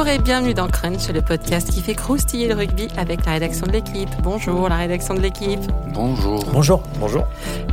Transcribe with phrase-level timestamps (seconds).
[0.00, 3.66] Bonjour et bienvenue dans Crunch, le podcast qui fait croustiller le rugby avec la rédaction
[3.66, 4.08] de l'équipe.
[4.22, 5.60] Bonjour la rédaction de l'équipe.
[5.92, 6.42] Bonjour.
[6.54, 6.82] Bonjour.
[6.98, 7.26] Bonjour.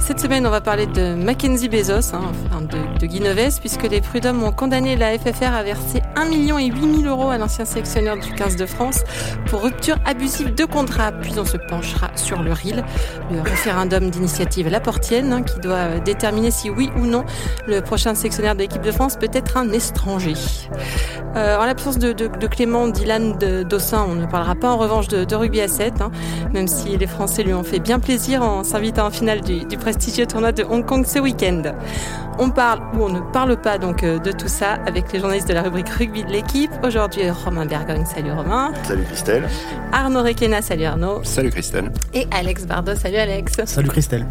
[0.07, 4.41] Cette semaine, on va parler de Mackenzie Bezos, hein, enfin de, de puisque les prud'hommes
[4.41, 8.15] ont condamné la FFR à verser 1 million et 8 000 euros à l'ancien sélectionneur
[8.17, 9.03] du 15 de France
[9.47, 11.11] pour rupture abusive de contrat.
[11.11, 12.85] Puis on se penchera sur le RIL,
[13.29, 17.25] le référendum d'initiative Laportienne, hein, qui doit déterminer si oui ou non
[17.67, 20.35] le prochain sélectionneur de l'équipe de France peut être un étranger.
[21.35, 25.07] Euh, en l'absence de, de, de, Clément Dylan Dossin, on ne parlera pas en revanche
[25.07, 26.11] de, de rugby à 7, hein,
[26.51, 29.77] même si les Français lui ont fait bien plaisir en s'invitant en finale du, du,
[29.97, 31.63] prestigieux tournoi de Hong Kong ce week-end.
[32.37, 35.47] On parle ou on ne parle pas donc euh, de tout ça avec les journalistes
[35.47, 36.69] de la rubrique rugby de l'équipe.
[36.83, 38.71] Aujourd'hui, Romain Bergogne, salut Romain.
[38.83, 39.49] Salut Christelle.
[39.91, 41.23] Arnaud Requena, salut Arnaud.
[41.23, 41.91] Salut Christelle.
[42.13, 43.53] Et Alex Bardot, salut Alex.
[43.65, 44.27] Salut Christelle.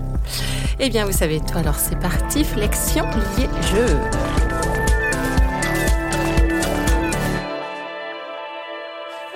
[0.78, 3.04] Eh bien, vous savez tout, alors c'est parti, flexion
[3.36, 3.96] liée jeu.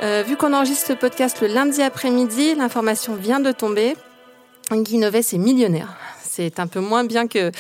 [0.05, 3.97] Euh, vu qu'on enregistre le podcast le lundi après-midi, l'information vient de tomber.
[4.71, 5.89] Guy Noves est millionnaire.
[6.31, 7.51] C'est un peu moins bien que,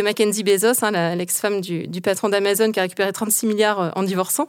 [0.00, 4.48] Mackenzie Bezos, hein, l'ex-femme du, patron d'Amazon qui a récupéré 36 milliards en divorçant.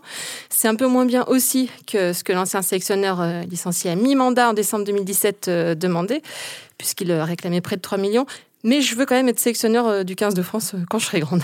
[0.49, 4.51] C'est un peu moins bien aussi que ce que l'ancien sélectionneur euh, licencié à mi-mandat
[4.51, 6.21] en décembre 2017 euh, demandait,
[6.77, 8.27] puisqu'il réclamait près de 3 millions.
[8.63, 11.41] Mais je veux quand même être sélectionneur du 15 de France quand je serai grande.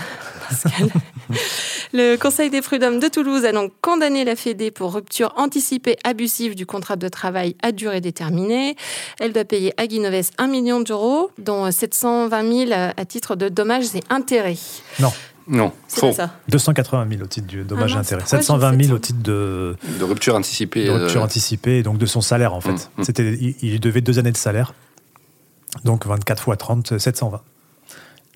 [1.92, 6.54] le Conseil des prud'hommes de Toulouse a donc condamné la Fédé pour rupture anticipée abusive
[6.54, 8.76] du contrat de travail à durée déterminée.
[9.20, 13.94] Elle doit payer à Guinoves 1 million d'euros, dont 720 000 à titre de dommages
[13.94, 14.58] et intérêts.
[15.00, 15.12] Non.
[15.50, 16.12] Non, faux.
[16.12, 16.30] Ça.
[16.50, 18.22] 280 000 au titre du dommage ah intérêt.
[18.24, 20.84] 720 000 au titre de, de rupture anticipée.
[20.84, 22.72] De rupture anticipée, et donc de son salaire en fait.
[22.72, 23.04] Mmh, mmh.
[23.04, 24.74] C'était, il, il devait deux années de salaire.
[25.84, 27.42] Donc 24 fois 30, 720.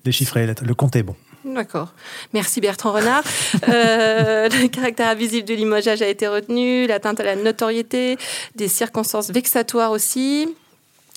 [0.05, 1.15] Les chiffres, le compte est bon.
[1.45, 1.93] D'accord.
[2.33, 3.23] Merci Bertrand Renard.
[3.67, 8.17] euh, le caractère abusif de limogeage a été retenu, l'atteinte à la notoriété,
[8.55, 10.53] des circonstances vexatoires aussi.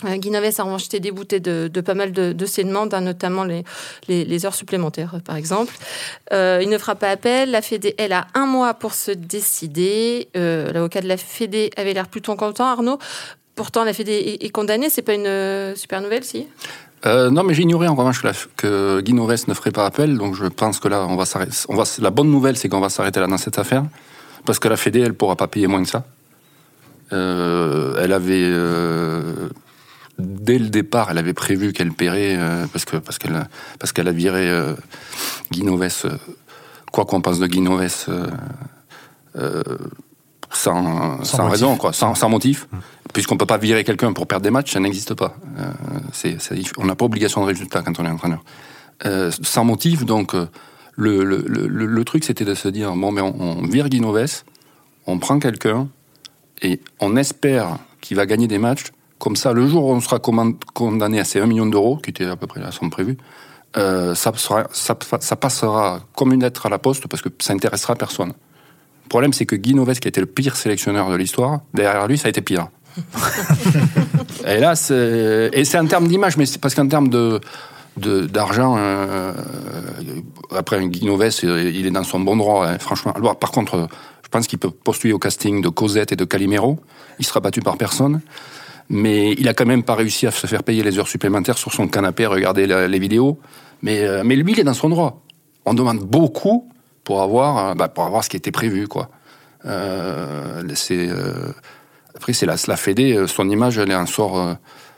[0.04, 4.46] Euh, a en revanche été débouté de, pas mal de, de ses demandes, notamment les,
[4.46, 5.74] heures supplémentaires, par exemple.
[6.32, 7.50] Euh, il ne fera pas appel.
[7.50, 10.28] La Fédé, elle, a un mois pour se décider.
[10.36, 12.98] Euh, L'avocat de la Fédé avait l'air plutôt content, Arnaud.
[13.56, 14.90] Pourtant, la Fédé est, condamnée.
[14.90, 16.46] C'est pas une super nouvelle, si?
[17.04, 18.22] Euh, non, mais j'ignorais en revanche
[18.56, 21.52] que, Noves ne ferait pas appel, donc je pense que là, on va s'arrêter.
[22.00, 23.84] La bonne nouvelle, c'est qu'on va s'arrêter là dans cette affaire,
[24.44, 26.04] parce que la Fédé, elle pourra pas payer moins que ça.
[27.12, 29.48] Euh, elle avait, euh,
[30.18, 33.46] dès le départ, elle avait prévu qu'elle paierait, euh, parce que parce qu'elle
[33.78, 34.74] parce a viré euh,
[35.52, 36.18] Guy Noves,
[36.90, 38.06] quoi qu'on pense de Guy Noves.
[40.52, 42.66] Sans, sans, sans raison, quoi, sans, sans motif.
[42.72, 42.78] Mmh
[43.16, 45.36] puisqu'on peut pas virer quelqu'un pour perdre des matchs, ça n'existe pas.
[45.58, 45.70] Euh,
[46.12, 48.44] c'est, c'est, on n'a pas obligation de résultat quand on est entraîneur.
[49.06, 50.46] Euh, sans motif, donc euh,
[50.96, 54.42] le, le, le, le, truc c'était de se dire bon, mais on, on vire Guinoves,
[55.06, 55.88] on prend quelqu'un
[56.60, 58.92] et on espère qu'il va gagner des matchs.
[59.18, 62.26] Comme ça, le jour où on sera condamné à ces 1 million d'euros, qui était
[62.26, 63.16] à peu près la somme prévue,
[63.78, 67.54] euh, ça, sera, ça, ça, passera comme une lettre à la poste parce que ça
[67.54, 68.34] intéressera personne.
[69.06, 72.08] Le problème, c'est que Guy Noves, qui a été le pire sélectionneur de l'histoire, derrière
[72.08, 72.70] lui, ça a été pire.
[74.44, 77.40] et là, c'est, et c'est en termes d'image, mais c'est parce qu'en termes de,
[77.98, 79.32] de, d'argent, euh,
[80.50, 83.12] après Guy Noves, il est dans son bon droit, hein, franchement.
[83.12, 83.86] Alors, par contre,
[84.24, 86.80] je pense qu'il peut postuler au casting de Cosette et de Calimero.
[87.20, 88.20] Il sera battu par personne.
[88.88, 91.72] Mais il a quand même pas réussi à se faire payer les heures supplémentaires sur
[91.72, 93.38] son canapé, regarder la, les vidéos.
[93.82, 95.22] Mais, euh, mais lui, il est dans son droit.
[95.64, 96.68] On demande beaucoup
[97.06, 99.08] pour avoir, bah, pour avoir ce qui était prévu, quoi.
[99.64, 101.52] Euh, euh,
[102.16, 104.54] après, c'est la, la Fédé, son image, elle est en sort euh,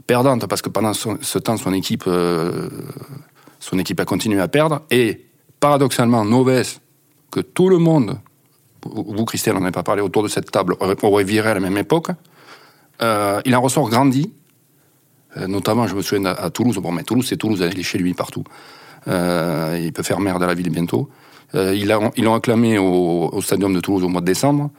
[0.07, 2.71] perdante parce que pendant ce temps, son équipe, euh,
[3.61, 4.81] son équipe a continué à perdre.
[4.91, 5.27] Et
[5.61, 6.79] paradoxalement, Noves,
[7.31, 8.19] que tout le monde,
[8.87, 11.77] vous, Christelle, on n'avait pas parlé autour de cette table, aurait viré à la même
[11.77, 12.09] époque,
[13.03, 14.33] euh, il en ressort grandi.
[15.37, 16.79] Euh, notamment, je me souviens à, Toulouse.
[16.79, 18.45] Bon, mais Toulouse, c'est Toulouse, il est chez lui partout.
[19.09, 21.11] Euh, il peut faire maire de la ville bientôt.
[21.55, 24.71] Ils l'ont acclamé au, au stadium de Toulouse au mois de décembre.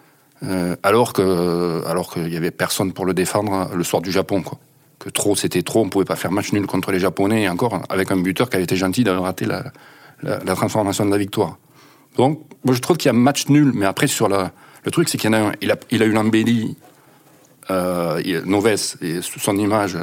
[0.44, 4.42] Euh, alors que alors qu'il y avait personne pour le défendre le soir du Japon
[4.42, 4.58] quoi.
[4.98, 7.82] Que trop c'était trop, on pouvait pas faire match nul contre les Japonais et encore
[7.90, 11.58] avec un buteur qui avait été gentil d'avoir raté la, transformation de la victoire.
[12.16, 14.52] Donc moi je trouve qu'il y a match nul, mais après sur la,
[14.86, 16.78] le truc c'est qu'il y en a un, il a il a eu l'embellie
[17.70, 19.98] euh, Noves et son image,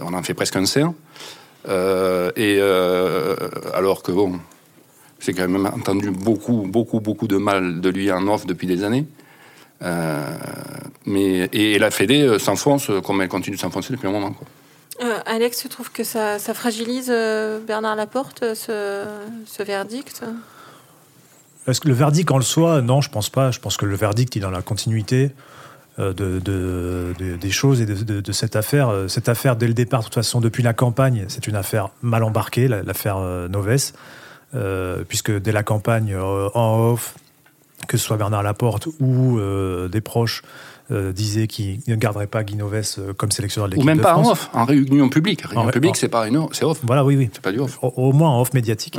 [0.00, 0.92] on en fait presque un cerf.
[1.68, 3.36] Euh, et euh,
[3.72, 4.38] alors que bon,
[5.24, 8.84] j'ai quand même entendu beaucoup, beaucoup, beaucoup de mal de lui en off depuis des
[8.84, 9.06] années.
[9.82, 10.24] Euh,
[11.06, 14.32] mais, et, la Fédé s'enfonce comme elle continue de s'enfoncer depuis un moment.
[14.32, 14.46] Quoi.
[15.02, 19.04] Euh, Alex, tu trouves que ça, ça fragilise euh, Bernard Laporte, ce,
[19.46, 20.22] ce verdict?
[21.66, 23.50] Est-ce que le verdict en le soit Non, je pense pas.
[23.50, 25.32] Je pense que le verdict est dans la continuité
[25.98, 28.88] euh, de, des choses et de, cette affaire.
[28.88, 31.88] Euh, cette affaire, dès le départ, de toute façon, depuis la campagne, c'est une affaire
[32.02, 33.18] mal embarquée, l'affaire
[33.48, 33.92] Noves,
[35.08, 37.16] puisque dès la campagne en off,
[37.88, 39.38] que ce soit Bernard Laporte ou
[39.90, 40.42] des proches
[40.90, 44.16] euh, disait qu'il ne garderait pas Guinoves euh, comme sélectionneur de l'équipe Ou même pas
[44.16, 45.40] en off, en réunion publique.
[45.40, 46.80] Réunion publique, c'est pas une c'est off.
[46.82, 47.30] Voilà, oui, oui.
[47.32, 47.78] C'est pas du off.
[47.80, 48.98] Au, moins en off médiatique.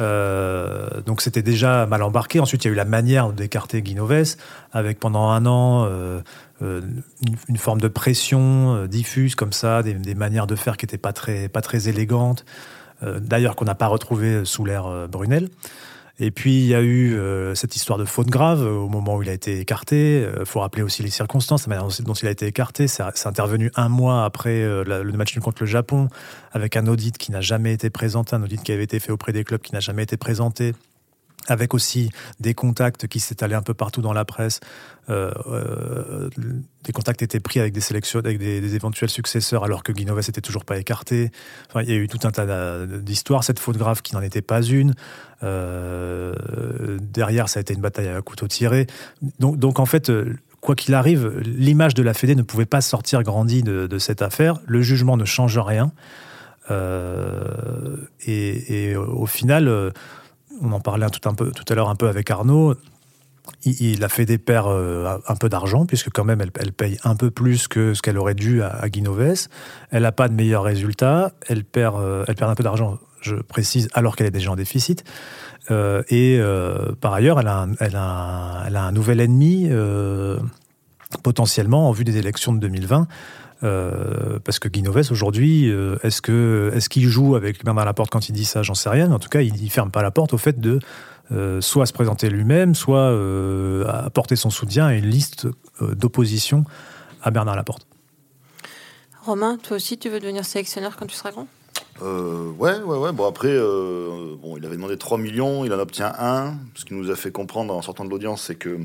[0.00, 2.40] Euh, donc c'était déjà mal embarqué.
[2.40, 4.34] Ensuite, il y a eu la manière d'écarter Guinoves,
[4.72, 5.88] avec pendant un an
[6.60, 11.48] une, forme de pression diffuse comme ça, des, manières de faire qui n'étaient pas très,
[11.48, 12.44] pas très élégantes.
[13.02, 15.48] D'ailleurs, qu'on n'a pas retrouvé sous l'ère Brunel.
[16.18, 19.16] Et puis il y a eu euh, cette histoire de faute grave euh, au moment
[19.16, 20.18] où il a été écarté.
[20.18, 22.86] Il euh, faut rappeler aussi les circonstances, la manière dont il a été écarté.
[22.86, 26.08] C'est intervenu un mois après le match contre le Japon,
[26.52, 29.32] avec un audit qui n'a jamais été présenté, un audit qui avait été fait auprès
[29.32, 30.74] des clubs qui n'a jamais été présenté
[31.48, 32.10] avec aussi
[32.40, 34.60] des contacts qui s'étalaient un peu partout dans la presse.
[35.10, 36.30] Euh, euh,
[36.84, 41.30] des contacts étaient pris avec des éventuels successeurs, alors que Guinoves n'était toujours pas écarté.
[41.68, 43.44] Enfin, il y a eu tout un tas d'histoires.
[43.44, 44.94] Cette faute grave qui n'en était pas une.
[45.42, 46.34] Euh,
[47.00, 48.86] derrière, ça a été une bataille à couteau tiré.
[49.40, 50.12] Donc, donc en fait,
[50.60, 54.60] quoi qu'il arrive, l'image de la Fédé ne pouvait pas sortir grandie de, cette affaire.
[54.66, 55.92] Le jugement ne change rien.
[58.26, 59.92] Et, au final
[60.62, 62.74] on en parlait tout, à l'heure un peu avec Arnaud,
[63.64, 67.16] il, a fait des paires euh, un peu d'argent, puisque quand même elle, paye un
[67.16, 69.48] peu plus que ce qu'elle aurait dû à, Guinoves.
[69.90, 73.36] Elle n'a pas de meilleurs résultats, elle perd, euh, elle perd un peu d'argent, je
[73.36, 75.04] précise, alors qu'elle est déjà en déficit.
[75.70, 76.40] Euh, et
[77.00, 77.48] par ailleurs, elle
[77.96, 79.70] a un nouvel ennemi,
[81.22, 83.06] potentiellement, en vue des élections de 2020.
[83.64, 88.28] Euh, parce que Guinoves aujourd'hui, euh, est-ce que est-ce qu'il joue avec Bernard Laporte quand
[88.28, 88.62] il dit ça?
[88.62, 89.08] J'en sais rien.
[89.08, 90.80] Mais en tout cas, il, ne ferme pas la porte au fait de
[91.30, 93.08] euh, soit se présenter lui-même, soit
[93.88, 95.46] apporter son soutien à une liste
[95.80, 96.64] d'opposition
[97.22, 97.86] à Bernard Laporte.
[99.24, 101.46] Romain, toi aussi, tu veux devenir sélectionneur quand tu seras grand?
[102.00, 103.12] Ouais, ouais, ouais.
[103.12, 106.54] Bon, après, bon, il avait demandé 3 millions, il en obtient 1.
[106.74, 108.80] Ce qui nous a fait comprendre en sortant de l'audience, c'est que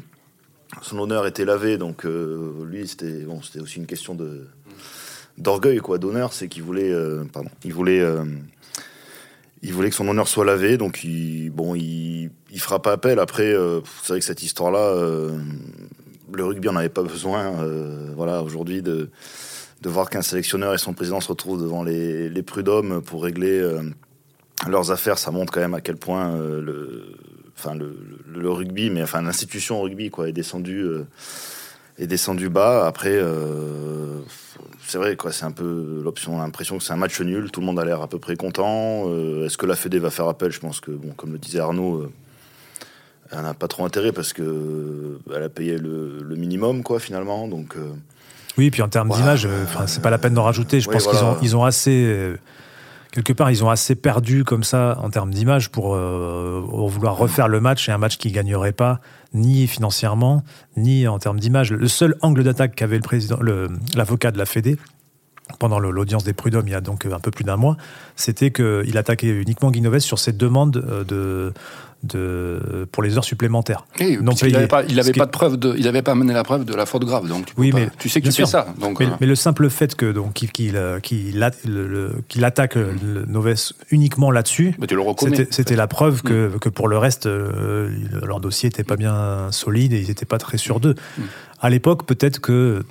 [0.83, 4.47] son honneur était lavé, donc lui, c'était bon, c'était aussi une question de,
[5.37, 8.23] d'orgueil, quoi, d'honneur, c'est qu'il voulait, euh, pardon, il voulait, euh,
[9.61, 13.19] il voulait que son honneur soit lavé, donc il, bon, il, il fera pas appel.
[13.19, 14.95] Après, euh, c'est que cette histoire-là,
[16.33, 17.53] le rugby en avait pas besoin.
[18.15, 19.09] voilà, aujourd'hui de
[19.83, 23.63] de voir qu'un sélectionneur et son président se retrouvent devant les, les prud'hommes pour régler
[24.67, 27.15] leurs affaires, ça montre quand même à quel point le,
[27.55, 27.95] enfin le,
[28.25, 30.83] le, rugby, mais enfin l'institution rugby quoi, est descendu
[31.99, 32.87] est descendu bas.
[32.87, 33.21] Après,
[34.85, 35.31] c'est vrai, quoi.
[35.31, 36.35] C'est un peu l'option.
[36.35, 37.51] On a l'impression que c'est un match nul.
[37.51, 39.03] Tout le monde a l'air à peu près content.
[39.07, 40.51] Euh, est-ce que la Fédé va faire appel?
[40.51, 42.11] Je pense que, bon, comme le disait Arnaud, euh,
[43.31, 47.47] elle n'a pas trop intérêt parce que euh, elle a payé le, minimum, quoi, finalement.
[47.47, 47.75] Donc.
[48.57, 49.47] oui, puis en termes d'image,
[49.87, 50.79] c'est pas la peine d'en rajouter.
[50.79, 52.35] Je pense qu'ils ont, ils ont assez
[53.11, 57.59] quelque part, ils ont assez perdu comme ça en termes d'image pour, vouloir refaire le
[57.59, 59.01] match et un match qui gagnerait pas
[59.33, 60.43] ni financièrement,
[60.75, 61.71] ni en termes d'image.
[61.71, 62.99] Le seul angle d'attaque qu'avait
[63.95, 64.77] l'avocat de la Fédé,
[65.59, 67.77] pendant l'audience des prud'hommes il y a donc un peu plus d'un mois,
[68.15, 71.53] c'était qu'il attaquait uniquement Guinoves sur ses demandes euh, de,
[72.03, 73.85] de, pour les heures supplémentaires.
[73.99, 76.65] il n'avait pas, il avait pas de preuve de, il n'avait pas amené la preuve
[76.65, 77.27] de la faute grave.
[77.27, 78.67] Donc tu oui, mais tu sais qu'il fait ça.
[78.79, 79.15] Donc, mais, euh.
[79.19, 80.51] mais, le simple fait que donc qu'il
[81.01, 84.75] qu'il attaque le Noves uniquement là-dessus,
[85.49, 86.59] c'était la preuve que, mm.
[86.59, 87.89] que, pour le reste, euh,
[88.23, 90.95] leur dossier n'était pas bien solide et ils n'étaient pas très sûrs d'eux.
[91.17, 91.21] Mm.
[91.59, 92.83] À l'époque, peut-être que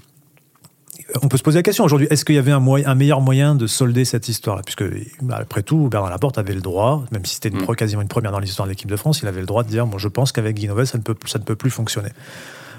[1.23, 3.55] on peut se poser la question aujourd'hui, est-ce qu'il y avait un, un, meilleur moyen
[3.55, 4.63] de solder cette histoire-là?
[4.65, 4.85] Puisque,
[5.31, 7.77] après tout, Bernard Laporte avait le droit, même si c'était mm.
[7.77, 9.87] quasiment une première dans l'histoire de l'équipe de France, il avait le droit de dire
[9.87, 12.11] bon, je pense qu'avec Guy ça ne, peut, ça ne peut plus fonctionner.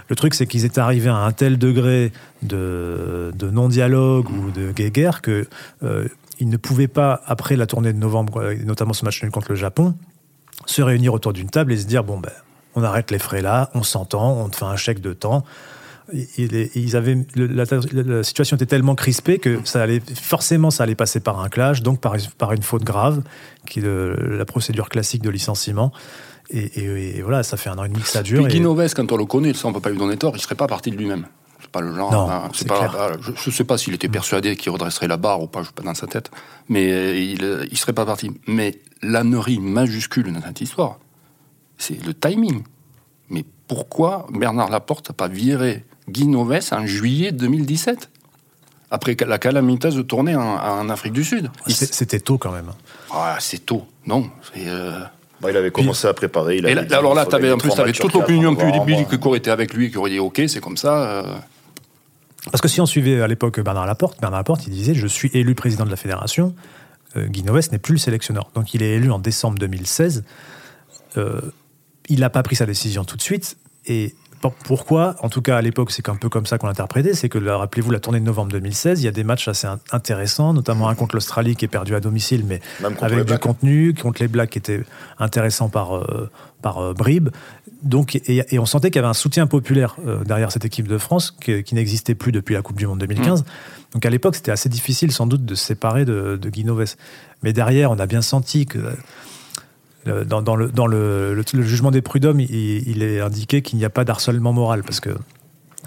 [0.10, 5.22] Le truc, c'est qu'ils étaient arrivés à un tel degré de, non-dialogue ou de guerre
[5.22, 5.48] que
[5.84, 6.08] euh,
[6.40, 9.56] ils ne pouvaient pas, après la tournée de novembre, notamment ce match nul contre le
[9.56, 9.96] Japon,
[10.66, 12.32] se réunir autour d'une table et se dire bon, ben,
[12.76, 15.44] on arrête les frais là, on s'entend, on te fait un chèque de temps
[16.14, 21.40] ils avaient, la, situation était tellement crispée que ça allait, forcément ça allait passer par
[21.40, 23.22] un clash, donc par, par une faute grave,
[23.68, 25.92] qui est la procédure classique de licenciement.
[26.50, 28.44] Et, voilà, ça fait un an et demi que ça dure.
[28.44, 30.56] Puis Guinoves, quand on le connaît, ça on peut pas lui donner tort, il serait
[30.56, 31.28] pas parti de lui-même.
[31.60, 32.12] C'est pas le genre.
[32.12, 35.18] Non, hein, c'est pas, ah, je, ne sais pas s'il était persuadé qu'il redresserait la
[35.18, 36.32] barre ou pas, je suis pas dans sa tête,
[36.70, 38.32] mais euh, il, euh, il serait pas parti.
[38.48, 41.00] Mais l'ânerie majuscule dans cette histoire,
[41.78, 42.64] c'est le timing.
[43.30, 48.10] Mais pourquoi Bernard Laporte n'a pas viré Guy Noves en juillet 2017
[48.90, 51.50] après la calamiteuse tournée en, en Afrique du Sud.
[51.68, 52.72] C'était tôt quand même.
[53.12, 54.30] Ah, c'est tôt, non.
[54.58, 55.02] Euh,
[55.42, 56.58] Bah, il avait commencé à préparer.
[56.58, 59.52] Il et alors là, avais, en plus, tu avais toute l'opinion publique qui aurait été
[59.52, 61.10] avec lui, qui aurait dit OK, c'est comme ça.
[61.10, 61.36] Euh.
[62.52, 65.30] Parce que si on suivait à l'époque Bernard Laporte, Bernard Laporte, il disait Je suis
[65.34, 66.56] élu président de la fédération.
[67.16, 68.50] Euh, Guy Noves n'est plus le sélectionneur.
[68.56, 70.24] Donc il est élu en décembre 2016.
[71.18, 71.42] Euh,
[72.10, 73.58] il n'a pas pris sa décision tout de suite.
[73.86, 75.16] Et pourquoi?
[75.22, 77.14] En tout cas, à l'époque, c'est un peu comme ça qu'on l'interprétait.
[77.14, 80.54] C'est que, rappelez-vous, la tournée de novembre 2016, il y a des matchs assez intéressants,
[80.54, 82.62] notamment un contre l'Australie qui est perdu à domicile, mais
[83.02, 84.84] avec du contenu, contre les Blacks qui était
[85.20, 86.30] intéressant par, euh,
[86.62, 87.30] par euh, bribes.
[87.84, 90.98] Donc, et, on sentait qu'il y avait un soutien populaire euh, derrière cette équipe de
[90.98, 93.42] France qui, n'existait plus depuis la Coupe du Monde 2015.
[93.42, 93.46] Mmh.
[93.94, 96.96] Donc à l'époque, c'était assez difficile sans doute de se séparer de, de Guy Noves.
[97.44, 98.80] Mais derrière, on a bien senti que
[100.26, 104.54] dans, le, dans le, jugement des prud'hommes, il, est indiqué qu'il n'y a pas d'harcèlement
[104.54, 105.12] moral, parce que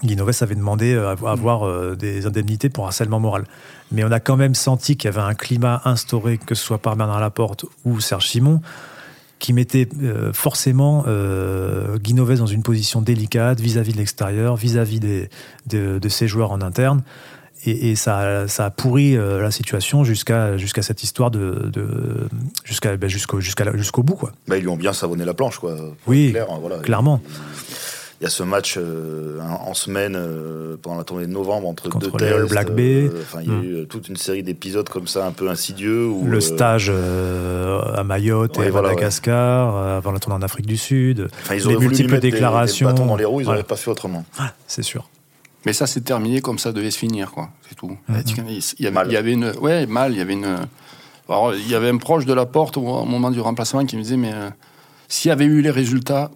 [0.03, 3.45] Guy avait demandé à avoir euh, des indemnités pour harcèlement moral.
[3.93, 6.79] Mais on a quand même senti qu'il y avait un climat instauré, que ce soit
[6.79, 8.61] par Bernard Laporte ou Serge Simon,
[9.39, 16.09] qui mettait euh, forcément euh, Guy dans une position délicate vis-à-vis de l'extérieur, vis-à-vis de,
[16.09, 17.03] ses joueurs en interne
[17.67, 21.71] et, ça, ça, a pourri euh, la situation jusqu'à jusqu'à cette histoire de,
[22.65, 24.33] jusqu'à ben, jusqu'au jusqu'au bout quoi.
[24.49, 25.77] Bah, ils lui ont bien savonné la planche quoi.
[26.07, 26.35] Oui,
[26.83, 27.21] clairement.
[28.21, 31.89] Il y a ce match euh, en semaine euh, pendant la tournée de novembre entre,
[31.99, 32.51] deux tests.
[32.51, 33.11] Black Bay.
[33.41, 33.65] il y a hmm.
[33.65, 36.07] eu toute une série d'épisodes comme ça un peu insidieux.
[36.07, 41.29] Où, le stage à Mayotte et à Madagascar, avant la tournée en Afrique du Sud.
[41.51, 42.93] ils les multiples déclarations.
[42.93, 44.25] Des, dans les roues, ils n'auraient pas fait autrement.
[44.67, 45.09] c'est sûr.
[45.67, 47.51] Mais ça s'est terminé comme ça devait se finir, quoi.
[47.69, 47.97] C'est tout.
[48.09, 48.15] Il,
[48.79, 50.13] y avait, il y avait une, ouais, mal.
[50.13, 50.67] Il y avait une.
[51.29, 54.03] Alors, il y avait un proche de la porte au moment du remplacement qui me
[54.03, 54.51] disait, mais euh,
[55.09, 56.31] s'il y avait eu les résultats,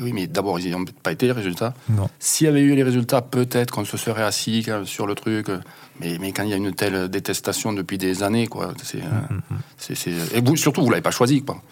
[0.00, 1.74] oui, mais d'abord, ils n'ont pas été les résultats.
[1.88, 2.08] Non.
[2.18, 5.48] S'il y avait eu les résultats, peut-être qu'on se serait assis sur le truc.
[6.00, 10.26] Mais, mais quand il y a une telle détestation depuis des années, quoi, c'est, euh,
[10.34, 11.62] et vous, surtout, vous l'avez pas choisi, quoi.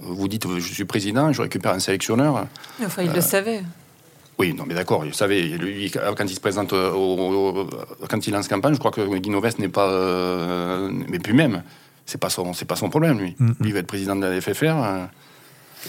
[0.00, 2.46] Vous dites, je suis président, je récupère un sélectionneur.
[2.84, 3.62] Enfin, il le euh, savait.
[4.42, 7.68] Oui, non, mais d'accord, vous savez, lui, quand il se présente, au,
[8.08, 9.88] quand il lance campagne, je crois que Guy n'est pas.
[9.88, 11.62] Euh, mais puis même,
[12.06, 13.36] c'est pas son, c'est pas son problème, lui.
[13.38, 13.54] Mm, mm.
[13.60, 14.64] Lui va être président de la FFR.
[14.64, 15.04] Euh,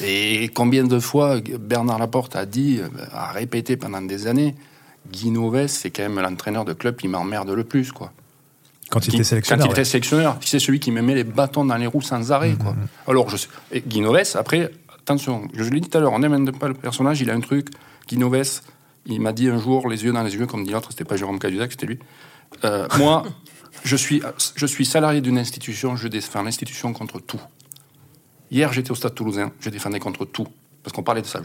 [0.04, 4.54] et combien de fois Bernard Laporte a dit, euh, a répété pendant des années,
[5.12, 5.34] Guy
[5.68, 8.12] c'est quand même l'entraîneur de club qui m'emmerde le plus, quoi.
[8.92, 9.66] Quand il était sélectionneur.
[9.66, 12.32] Quand il était sélectionneur, c'est celui qui me met les bâtons dans les roues sans
[12.32, 12.76] arrêt, quoi.
[13.08, 13.48] Alors, je sais,
[13.88, 14.04] Guy
[14.36, 14.70] après,
[15.00, 17.40] attention, je l'ai dit tout à l'heure, on n'aime pas le personnage, il a un
[17.40, 17.70] truc
[18.08, 18.62] Guinoves,
[19.06, 21.18] il m'a dit un jour, les yeux dans les yeux, comme dit l'autre, c'était pas
[21.18, 22.00] Jérôme Caduzac, c'était lui.
[22.64, 23.24] Euh, moi,
[23.84, 24.22] je suis,
[24.56, 27.42] je suis salarié d'une institution, je défends l'institution contre tout.
[28.52, 30.48] Hier, j'étais au Stade Toulousain, je défendais contre tout.
[30.84, 31.42] Parce qu'on parlait de ça,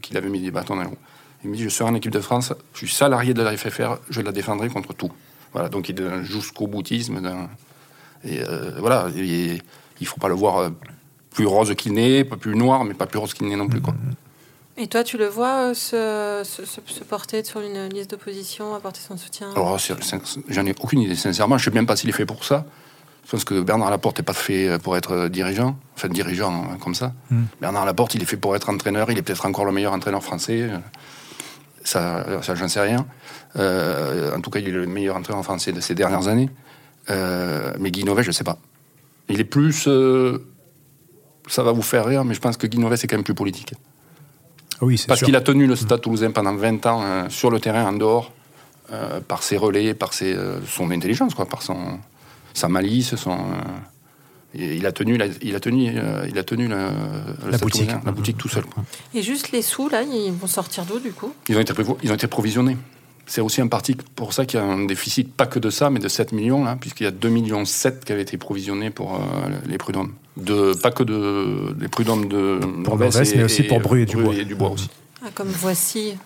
[0.00, 0.96] qu'il avait mis des bâtons dans les roues.
[1.44, 3.98] Il me dit, je serai en équipe de France, je suis salarié de la FFR,
[4.08, 5.12] je la défendrai contre tout.
[5.52, 7.20] Voilà, donc il est jusqu'au boutisme.
[8.24, 9.60] Et euh, voilà, il
[10.00, 10.70] ne faut pas le voir euh,
[11.30, 13.80] plus rose qu'il n'est, pas plus noir, mais pas plus rose qu'il n'est non plus.
[13.80, 13.94] Quoi.
[14.76, 19.16] Et toi, tu le vois euh, se, se, porter sur une liste d'opposition, apporter son
[19.16, 19.50] soutien?
[19.52, 19.78] Alors,
[20.48, 21.58] j'en ai aucune idée, sincèrement.
[21.58, 22.64] Je ne sais même pas s'il est fait pour ça.
[23.26, 26.94] Je pense que Bernard Laporte n'est pas fait pour être dirigeant, enfin dirigeant hein, comme
[26.94, 27.12] ça.
[27.30, 27.44] Hmm.
[27.60, 29.10] Bernard Laporte, il est fait pour être entraîneur.
[29.10, 30.70] Il est peut-être encore le meilleur entraîneur français.
[31.84, 33.06] Ça, ça j'en sais rien.
[33.56, 36.48] Euh, en tout cas, il est le meilleur entraîneur français de ces dernières années.
[37.10, 38.58] Euh, mais Guy je ne sais pas.
[39.28, 39.88] Il est plus.
[41.48, 43.34] ça va vous faire rire, mais je pense que Guy Novet, c'est quand même plus
[43.34, 43.74] politique.
[45.06, 47.92] Parce qu'il a tenu le Stade toulousain pendant 20 ans euh, sur le terrain, en
[47.92, 48.32] dehors,
[48.92, 51.98] euh, par ses relais, par ses, euh, son intelligence, quoi, par son,
[52.54, 53.36] sa malice, son.
[54.54, 55.92] il a tenu, il a tenu,
[56.28, 58.64] il a tenu la, boutique, la boutique tout seul.
[59.14, 61.32] Et juste les sous là, ils vont sortir d'où du coup?
[61.48, 62.76] Ils ont été, ils ont été provisionnés.
[63.30, 65.88] C'est aussi un parti pour ça qu'il y a un déficit, pas que de ça,
[65.88, 68.90] mais de 7 millions, là, puisqu'il y a 2 millions 7 qui avaient été provisionnés
[68.90, 69.20] pour
[69.66, 74.06] les prud'hommes de, pas que de, des prud'hommes de pour mais aussi pour bruit et
[74.06, 74.34] du bois.
[74.34, 74.90] Et du bois aussi.
[75.22, 76.16] Ah, comme voici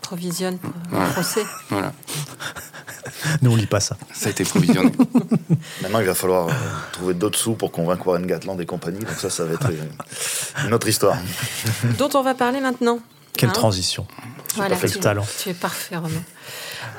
[0.00, 1.44] provisionne pour le procès.
[1.70, 1.92] Voilà.
[3.42, 3.96] Nous, on lit pas ça.
[4.12, 4.92] Ça a été provisionné.
[5.82, 6.52] Maintenant, il va falloir euh,
[6.92, 8.98] trouver d'autres sous pour convaincre Warren Gatland et compagnie.
[8.98, 9.70] Donc ça, ça va être
[10.66, 11.16] une autre histoire.
[11.98, 12.98] Dont on va parler maintenant.
[13.36, 14.06] Quelle hein transition.
[14.54, 15.26] Voilà, Quel talent.
[15.42, 16.22] Tu es parfait, Romain.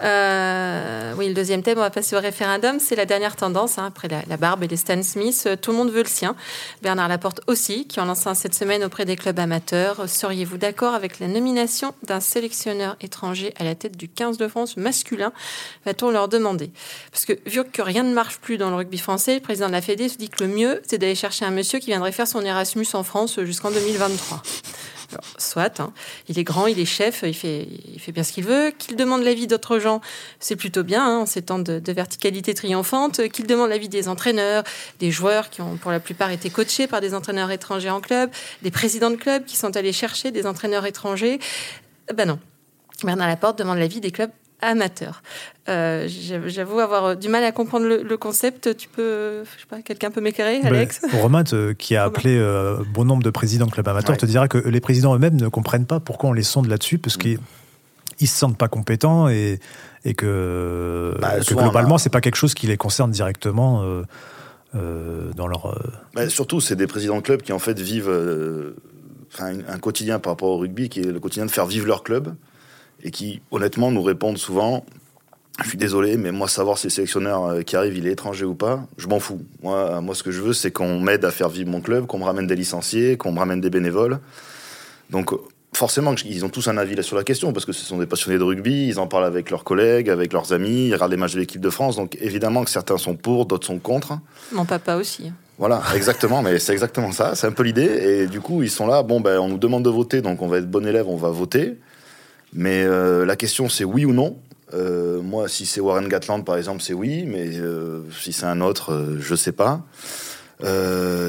[0.03, 2.79] Euh, oui, le deuxième thème, on va passer au référendum.
[2.79, 5.47] C'est la dernière tendance, hein, après la, barbe et les Stan Smith.
[5.61, 6.35] Tout le monde veut le sien.
[6.81, 10.09] Bernard Laporte aussi, qui en lance un cette semaine auprès des clubs amateurs.
[10.09, 14.75] Seriez-vous d'accord avec la nomination d'un sélectionneur étranger à la tête du 15 de France
[14.77, 15.31] masculin
[15.85, 16.71] Va-t-on leur demander?
[17.11, 19.73] Parce que vu que rien ne marche plus dans le rugby français, le président de
[19.73, 22.27] la Fédé se dit que le mieux, c'est d'aller chercher un monsieur qui viendrait faire
[22.27, 24.41] son Erasmus en France jusqu'en 2023.
[25.37, 25.93] Soit, hein.
[26.27, 28.71] il est grand, il est chef, il fait, bien ce qu'il veut.
[28.77, 30.01] Qu'il demande l'avis d'autres gens,
[30.39, 33.27] c'est plutôt bien en ces temps de, verticalité triomphante.
[33.29, 34.63] Qu'il demande l'avis des entraîneurs,
[34.99, 38.29] des joueurs qui ont pour la plupart été coachés par des entraîneurs étrangers en club,
[38.61, 41.39] des présidents de clubs qui sont allés chercher des entraîneurs étrangers.
[42.13, 42.39] Ben non.
[43.03, 44.31] Bernard Laporte demande l'avis des clubs
[44.65, 45.21] amateur.
[45.67, 48.75] Euh, j'avoue avoir du mal à comprendre le, concept.
[48.77, 51.01] Tu peux, je sais pas, quelqu'un peut m'éclairer, ben, Alex?
[51.13, 51.43] Romain,
[51.77, 54.79] qui a appelé euh, bon nombre de présidents de clubs amateurs, te dira que les
[54.79, 57.39] présidents eux-mêmes ne comprennent pas pourquoi on les sonde là-dessus, parce qu'ils
[58.19, 59.59] ils se sentent pas compétents et,
[60.03, 63.83] et que, bah, globalement, c'est pas quelque chose qui les concerne directement.
[64.75, 65.79] Euh, dans leur.
[66.13, 68.11] Bah, surtout, c'est des présidents de clubs qui en fait vivent
[69.39, 72.35] un quotidien par rapport au rugby, qui est le quotidien de faire vivre leur club
[73.03, 74.85] et qui, honnêtement, nous répondent souvent
[75.63, 78.43] je suis désolé, mais moi, savoir si le sélectionneur euh, qui arrive, il est étranger
[78.43, 79.41] ou pas, je m'en fous.
[79.63, 82.19] Moi, moi, ce que je veux, c'est qu'on m'aide à faire vivre mon club, qu'on
[82.19, 84.19] me ramène des licenciés, qu'on me ramène des bénévoles.
[85.11, 85.31] Donc,
[85.73, 88.05] forcément, ils ont tous un avis là sur la question, parce que ce sont des
[88.05, 91.17] passionnés de rugby, ils en parlent avec leurs collègues, avec leurs amis, ils regardent les
[91.17, 91.95] matchs de l'équipe de France.
[91.95, 94.19] Donc, évidemment que certains sont pour, d'autres sont contre.
[94.51, 95.31] Mon papa aussi.
[95.57, 97.85] Voilà, exactement, mais c'est exactement ça, c'est un peu l'idée.
[97.85, 100.47] Et du coup, ils sont là, bon, ben, on nous demande de voter, donc on
[100.47, 101.77] va être bon élève, on va voter.
[102.55, 104.37] Mais euh, la question, c'est oui ou non.
[104.73, 108.61] Euh, moi, si c'est Warren Gatland, par exemple, c'est oui, mais euh, si c'est un
[108.61, 109.81] autre, je sais pas.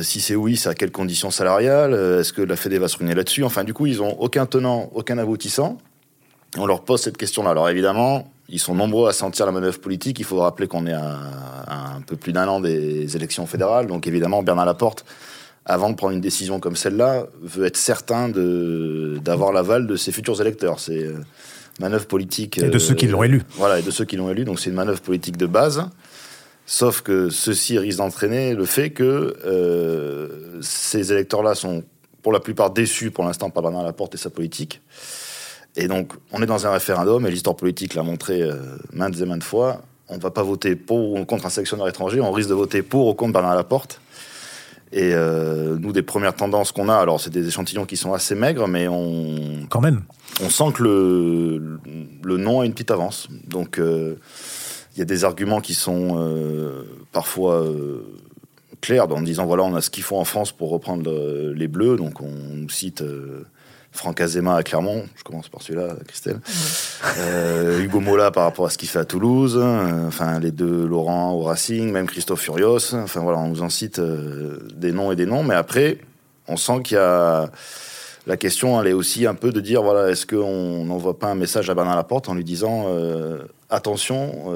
[0.02, 1.92] si c'est oui, c'est à quelles conditions salariales?
[1.92, 3.44] Est-ce que la Fédé va se ruiner là-dessus?
[3.44, 5.78] Enfin, du coup, ils ont aucun tenant, aucun aboutissant.
[6.56, 7.50] On leur pose cette question-là.
[7.50, 10.18] Alors évidemment, ils sont nombreux à sentir la manœuvre politique.
[10.20, 11.18] Il faut rappeler qu'on est à,
[11.96, 13.86] un peu plus d'un an des élections fédérales.
[13.86, 15.04] Donc évidemment, Bernard Laporte,
[15.66, 20.40] avant de prendre une décision comme celle-là, veut être certain d'avoir l'aval de ses futurs
[20.40, 20.78] électeurs.
[20.78, 21.18] C'est euh,
[21.80, 22.58] manœuvre politique.
[22.58, 23.38] Et de ceux qui l'ont élu.
[23.38, 24.44] Euh, voilà, et de ceux qui l'ont élu.
[24.44, 25.84] Donc c'est une manœuvre politique de base.
[26.66, 31.82] Sauf que ceci risque d'entraîner le fait que euh, ces électeurs-là sont
[32.22, 34.80] pour la plupart déçus pour l'instant par Bernard Laporte et sa politique.
[35.74, 38.42] Et donc, on est dans un référendum, et l'histoire politique l'a montré
[38.92, 39.82] maintes et maintes fois.
[40.08, 42.82] On ne va pas voter pour ou contre un sélectionneur étranger, on risque de voter
[42.82, 44.00] pour ou contre Bernard Laporte.
[44.92, 48.34] Et euh, nous, des premières tendances qu'on a, alors c'est des échantillons qui sont assez
[48.34, 49.66] maigres, mais on.
[49.68, 50.02] Quand même.
[50.42, 51.78] On sent que le,
[52.22, 53.28] le nom a une petite avance.
[53.48, 54.16] Donc, euh,
[54.94, 56.82] il y a des arguments qui sont euh,
[57.12, 57.64] parfois
[58.80, 61.10] clairs, en disant voilà, on a ce qu'il faut en France pour reprendre
[61.52, 61.96] les Bleus.
[61.96, 63.02] Donc, on nous cite
[63.96, 66.40] Franck Azema à Clermont, je commence par celui-là, Christelle.
[67.18, 70.86] Euh, Hugo Mola par rapport à ce qu'il fait à Toulouse, euh, enfin les deux
[70.86, 72.94] Laurent au Racing, même Christophe Furios.
[72.94, 75.98] Enfin voilà, on nous en cite euh, des noms et des noms, mais après,
[76.46, 77.50] on sent qu'il y a
[78.26, 81.36] la question, elle est aussi un peu de dire voilà, est-ce qu'on n'envoie pas un
[81.36, 82.86] message à Bernard Laporte en lui disant
[83.70, 84.52] attention,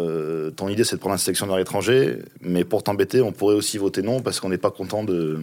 [0.57, 4.03] ton idée c'est de prendre un sélectionneur étranger, mais pour t'embêter, on pourrait aussi voter
[4.03, 5.38] non parce qu'on n'est pas content de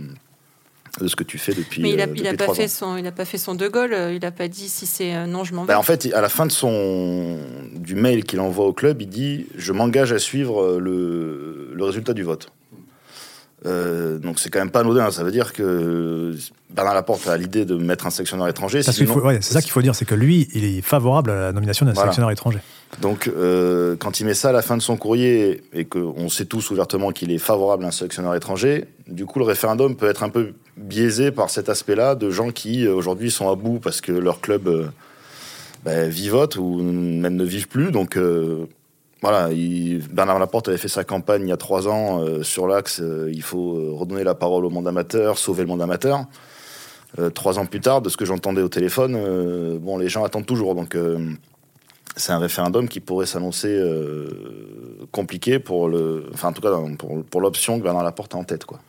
[1.00, 1.82] de ce que tu fais depuis.
[1.82, 3.94] Mais il n'a euh, pas fait son, il a pas fait son De Gaulle.
[3.94, 5.74] Euh, il n'a pas dit si c'est euh, non, je m'en vais.
[5.74, 7.38] Ben, en fait, à la fin de son
[7.76, 12.14] du mail qu'il envoie au club, il dit je m'engage à suivre le, le résultat
[12.14, 12.52] du vote.
[13.66, 15.12] Donc c'est quand même pas anodin.
[15.12, 16.36] Ça veut dire que
[16.70, 18.84] Bernard Laporte a l'idée de mettre un sélectionneur étranger.
[18.84, 21.96] c'est ça qu'il faut dire, c'est que lui, il est favorable à la nomination d'un
[21.96, 22.60] sélectionneur étranger.
[23.02, 23.32] Donc
[24.00, 27.12] quand il met ça à la fin de son courrier et qu'on sait tous ouvertement
[27.12, 30.54] qu'il est favorable à un sélectionneur étranger, du coup le référendum peut être un peu
[30.78, 34.42] biaisé par cet aspect-là de gens qui euh, aujourd'hui sont à bout parce que leur
[34.42, 34.88] club euh,
[35.84, 37.92] bah, vivote ou même ne vivent plus.
[37.92, 38.18] Donc
[39.24, 39.50] euh, voilà,
[40.12, 43.96] Bernard Laporte avait fait sa campagne il y a trois ans sur l'axe il faut
[43.96, 46.26] redonner la parole au monde amateur, sauver le monde amateur.
[47.34, 50.76] trois ans plus tard, de ce que j'entendais au téléphone, bon, les gens attendent toujours.
[50.76, 50.96] Donc
[52.18, 56.72] c'est un référendum qui pourrait s'annoncer euh, compliqué pour le, enfin en tout cas
[57.30, 58.80] pour, l'option que Bernard Laporte a en tête quoi.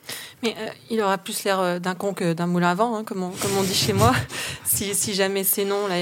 [0.42, 3.04] Mais euh, il aura plus l'air euh, d'un con que d'un moulin à vent, hein,
[3.04, 4.12] comme, on, comme, on, dit chez moi.
[4.64, 5.96] si, si, jamais c'est non, là,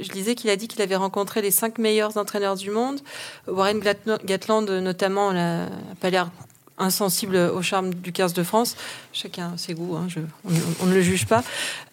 [0.00, 3.00] je lisais qu'il a dit qu'il avait rencontré les cinq meilleurs entraîneurs du monde.
[3.46, 3.80] Warren
[4.24, 5.68] Gatland notamment n'a
[6.00, 6.30] pas l'air
[6.78, 8.76] insensible au charme du 15 de France.
[9.12, 10.06] Chacun ses goûts, hein,
[10.80, 11.42] on, ne le juge pas.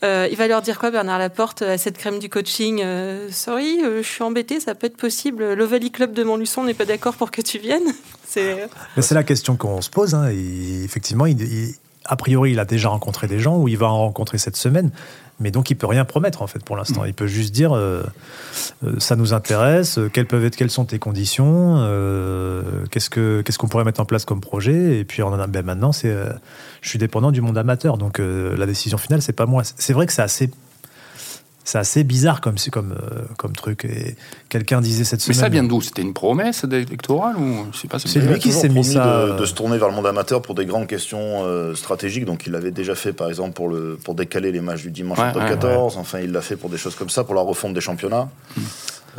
[0.03, 3.81] Euh, il va leur dire quoi, Bernard Laporte, à cette crème du coaching euh, Sorry,
[3.83, 5.53] euh, je suis embêté, ça peut être possible.
[5.53, 7.93] L'Ovalie Club de Montluçon n'est pas d'accord pour que tu viennes.
[8.27, 10.15] C'est la question qu'on se pose.
[10.15, 10.29] Hein.
[10.83, 11.25] effectivement,
[12.05, 14.91] a priori, il a déjà rencontré des gens ou il va en rencontrer cette semaine.
[15.43, 17.03] Mais donc, il peut rien promettre, en fait, pour l'instant.
[17.03, 18.01] Il peut juste dire euh,
[18.85, 21.75] euh, ça nous intéresse, euh, quelles, peuvent être, quelles sont tes conditions,
[22.89, 24.99] qu'est-ce qu'on qu'est-ce qu'on pourrait mettre en place comme projet.
[24.99, 26.15] Et puis, on en a, ben, maintenant, c'est
[26.81, 27.97] je suis dépendant du monde amateur.
[27.97, 29.63] Donc, la décision finale, c'est pas moi.
[29.65, 30.49] C'est vrai que c'est assez.
[31.63, 33.85] C'est assez bizarre comme, comme, euh, comme truc.
[33.85, 34.15] Et
[34.49, 35.37] quelqu'un disait cette semaine.
[35.37, 35.81] Mais ça vient d'où?
[35.81, 37.99] C'était une promesse électorale ou je sais pas.
[37.99, 40.65] C'est lui qui s'est mis ça de, se tourner vers le monde amateur pour des
[40.65, 42.25] grandes questions euh, stratégiques.
[42.25, 45.19] Donc il l'avait déjà fait par exemple pour le pour décaler les matchs du dimanche
[45.19, 45.97] ouais, 14.
[45.97, 48.29] Enfin il l'a fait pour des choses comme ça, pour la refonte des championnats.
[48.57, 48.61] Hmm.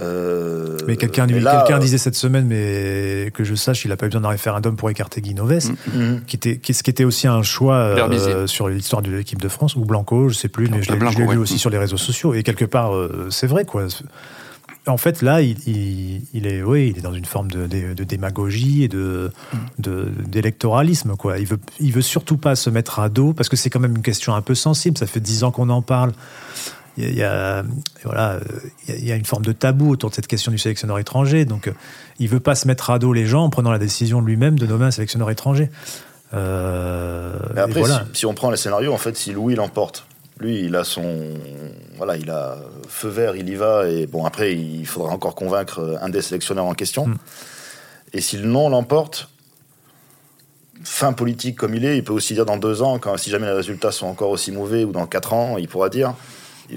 [0.01, 4.09] Euh, mais quelqu'un quelqu'un disait cette semaine, mais que je sache, il n'a pas eu
[4.09, 6.21] besoin d'un référendum pour écarter Guinoves, mm, mm.
[6.27, 9.77] qui était, ce qui était aussi un choix euh, sur l'histoire de l'équipe de France,
[9.77, 12.35] ou Blanco, je sais plus, mais je l'ai lu aussi sur les réseaux sociaux.
[12.35, 13.87] Et quelque part, euh, c'est vrai, quoi.
[14.87, 15.57] En fait, là, il,
[16.35, 19.31] il, est, oui, il est dans une forme de, de, démagogie et de,
[19.79, 21.39] d'électoralisme, quoi.
[21.39, 23.97] Il veut, il veut surtout pas se mettre à dos, parce que c'est quand même
[23.97, 24.99] une question un peu sensible.
[24.99, 26.13] Ça fait dix ans qu'on en parle
[26.97, 27.65] il y, a,
[28.05, 28.39] voilà,
[28.89, 31.45] il y a une forme de tabou autour de cette question du sélectionneur étranger.
[31.45, 31.73] Donc,
[32.21, 34.67] il veut pas se mettre à dos les gens en prenant la décision lui-même de
[34.67, 35.71] nommer un sélectionneur étranger.
[36.35, 40.07] Euh, Mais après, si, on prend les scénarios, en fait, si Louis l'emporte,
[40.39, 41.35] lui, il a son,
[41.97, 42.57] voilà, il a
[42.89, 43.89] feu vert, il y va.
[43.89, 47.09] Et bon, après, il faudra encore convaincre un des sélectionneurs en question.
[47.09, 47.17] Hmm.
[48.13, 49.29] Et si le non l'emporte,
[50.85, 53.47] fin politique comme il est, il peut aussi dire dans deux ans, quand, si jamais
[53.47, 56.15] les résultats sont encore aussi mauvais, ou dans quatre ans, il pourra dire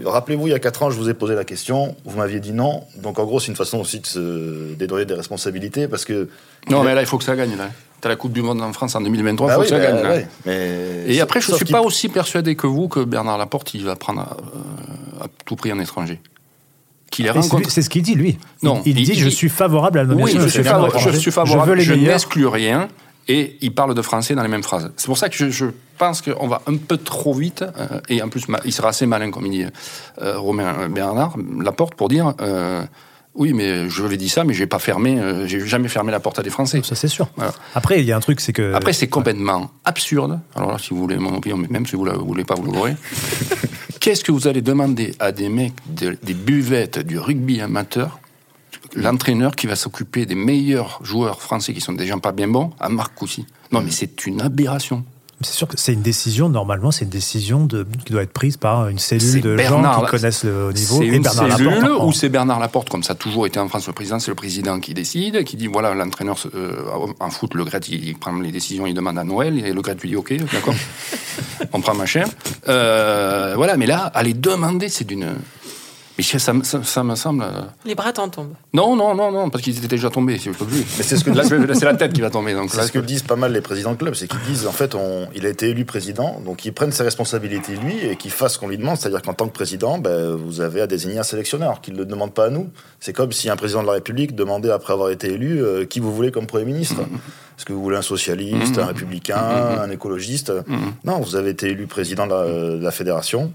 [0.03, 2.51] Rappelez-vous, il y a 4 ans, je vous ai posé la question, vous m'aviez dit
[2.51, 2.83] non.
[2.97, 6.29] Donc en gros, c'est une façon aussi de se dédouaner des responsabilités parce que.
[6.69, 7.55] Non, mais là, il faut que ça gagne.
[8.01, 9.79] Tu as la Coupe du Monde en France en 2023, il bah faut que ça
[9.79, 10.27] bah gagne.
[11.07, 13.95] Et après, je ne suis pas aussi persuadé que vous que Bernard Laporte, il va
[13.95, 16.19] prendre à, tout prix un étranger.
[17.69, 18.37] C'est ce qu'il dit, lui.
[18.61, 20.39] Non, il, dit Je suis favorable à la nomination.
[20.39, 21.79] Oui, je suis, favorable, je suis favorable.
[21.79, 22.89] Je, je n'exclus rien
[23.27, 24.91] et il parle de français dans les mêmes phrases.
[24.95, 25.65] C'est pour ça que je,
[25.97, 29.31] pense qu'on va un peu trop vite, euh, et en plus, il sera assez malin,
[29.31, 29.65] comme il dit
[30.21, 32.83] euh, Romain Bernard, la porte pour dire euh,
[33.35, 36.39] oui, mais je l'avais dit ça, mais j'ai pas fermé, j'ai jamais fermé la porte
[36.39, 36.81] à des Français.
[36.83, 37.27] Ça c'est sûr.
[37.75, 40.39] Après, il y a un truc, c'est que après c'est complètement absurde.
[40.55, 42.71] Alors là, si vous voulez mon opinion, mais même si vous ne voulez pas, vous
[42.71, 42.95] l'aurez.
[43.99, 48.19] Qu'est-ce que vous allez demander à des mecs des buvettes du rugby amateur
[48.95, 52.89] l'entraîneur qui va s'occuper des meilleurs joueurs français qui sont déjà pas bien bons à
[52.89, 53.45] Marc aussi.
[53.71, 55.05] Non, mais c'est une aberration.
[55.41, 58.57] C'est sûr que c'est une décision, normalement, c'est une décision de, qui doit être prise
[58.57, 60.97] par une cellule de gens qui connaissent le niveau.
[60.97, 63.67] C'est une Bernard cellule Laporte, ou c'est Bernard Laporte, comme ça a toujours été en
[63.67, 66.73] France, le président, c'est le président qui décide, qui dit voilà, l'entraîneur euh,
[67.19, 69.95] en foot, le Gret, il, prend les décisions, il demande à Noël, et le Gret
[70.01, 70.73] lui dit ok, d'accord,
[71.73, 72.23] on prend machin.
[72.67, 75.35] Euh, voilà, mais là, aller demander, c'est d'une
[76.17, 77.43] mais ça, ça, me semble.
[77.43, 78.53] Euh, Les bras t'en tombent.
[78.73, 80.39] Non, non, non, non, parce qu'ils étaient déjà tombés.
[80.39, 80.55] Si Mais
[81.03, 81.31] c'est ce que
[81.75, 82.53] c'est la tête qui va tomber.
[82.53, 84.71] Donc c'est ce que disent pas mal les présidents de club, c'est qu'ils disent en
[84.71, 88.31] fait, on, il a été élu président, donc il prenne ses responsabilités lui et qu'il
[88.31, 91.19] fasse ce qu'on lui demande, c'est-à-dire qu'en tant que président, ben, vous avez à désigner
[91.19, 92.69] un sélectionneur, qu'il ne le demande pas à nous.
[92.99, 95.99] C'est comme si un président de la République demandait après avoir été élu euh, qui
[95.99, 97.01] vous voulez comme premier ministre.
[97.57, 99.37] Est-ce que vous voulez un socialiste, un républicain,
[99.81, 100.51] un écologiste?
[101.03, 103.51] Non, vous avez été élu président de la fédération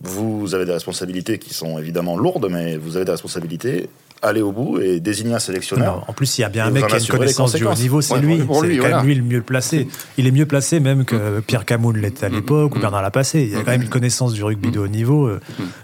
[0.00, 3.88] vous avez des responsabilités qui sont évidemment lourdes, mais vous avez des responsabilités.
[4.22, 6.04] Allez au bout et désigner un sélectionneur.
[6.08, 8.00] en plus, il y a bien un mec qui a une connaissance du haut niveau,
[8.00, 8.42] c'est lui.
[8.60, 9.88] C'est lui, lui le mieux placé.
[10.16, 13.42] Il est mieux placé même que Pierre Camoun l'était à l'époque ou Bernard Lapassé.
[13.42, 15.40] Il y a quand même une connaissance du rugby de haut niveau euh,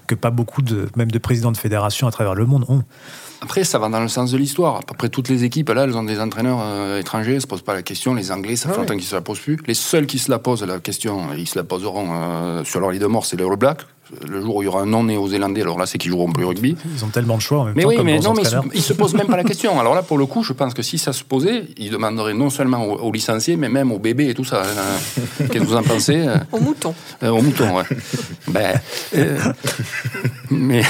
[0.06, 2.82] que pas beaucoup de, même de présidents de fédération à travers le monde ont.
[3.42, 4.76] Après, ça va dans le sens de l'histoire.
[4.76, 7.48] À peu près toutes les équipes, là, elles ont des entraîneurs euh, étrangers, ne se
[7.48, 8.14] posent pas la question.
[8.14, 9.58] Les Anglais, ça fait longtemps qu'ils ne se la posent plus.
[9.66, 12.92] Les seuls qui se la posent, la question, ils se la poseront euh, sur leur
[12.92, 13.82] lit de mort, c'est les All Blacks.
[14.28, 16.48] Le jour où il y aura un non-néo-zélandais, alors là, c'est qu'ils joueront plus au
[16.50, 16.76] rugby.
[16.94, 17.88] Ils ont tellement de choix en même mais temps.
[17.88, 18.42] Oui, mais non, mais
[18.74, 19.80] ils se, se posent même pas la question.
[19.80, 22.50] Alors là, pour le coup, je pense que si ça se posait, ils demanderaient non
[22.50, 24.62] seulement aux, licenciés, mais même aux bébés et tout ça.
[25.38, 26.94] Qu'est-ce que vous en pensez Aux moutons.
[27.22, 27.84] Euh, aux moutons, ouais.
[28.48, 28.80] ben,
[30.50, 30.82] mais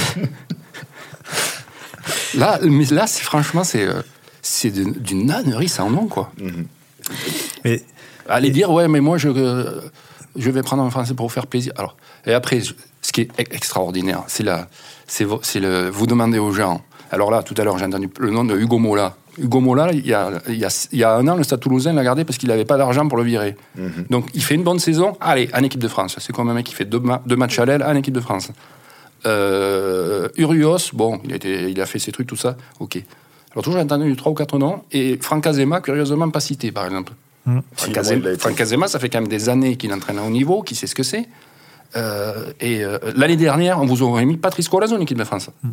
[2.34, 4.02] Là, mais là, c'est franchement, c'est euh,
[4.42, 6.32] c'est d'une ânerie sans nom, quoi.
[6.38, 7.76] Mm
[8.28, 9.80] Aller dire, ouais, mais moi, je, euh,
[10.36, 11.72] je vais prendre un français pour vous faire plaisir.
[11.76, 14.68] Alors, et après, ce qui est extraordinaire, c'est la,
[15.08, 15.26] c'est
[15.60, 16.82] le, vous demandez aux gens.
[17.10, 19.16] Alors là, tout à l'heure, j'ai entendu le nom de Hugo Mola.
[19.38, 21.60] Hugo Mola, il y a, il y a, il y a un an, le Stade
[21.60, 23.56] Toulousain l'a gardé parce qu'il n'avait pas d'argent pour le virer.
[23.76, 24.06] Mhm.
[24.08, 25.16] Donc, il fait une bonne saison.
[25.20, 26.16] Allez, en équipe de France.
[26.20, 28.50] C'est comme un mec qui fait deux, deux matchs à l'aile en équipe de France.
[29.26, 33.02] Euh, Urios, bon, il a, été, il a fait ses trucs, tout ça, ok.
[33.52, 36.86] Alors toujours j'ai entendu trois ou quatre noms, et Franck Azema, curieusement pas cité, par
[36.86, 37.12] exemple.
[37.46, 37.58] Mmh.
[38.38, 40.86] Franck, Azema, ça fait quand même des années qu'il entraîne à haut niveau, qu'il sait
[40.86, 41.26] ce que c'est.
[41.96, 45.50] Euh, et euh, l'année dernière, on vous aurait mis Patrice Colazo en équipe de France.
[45.62, 45.70] Mmh.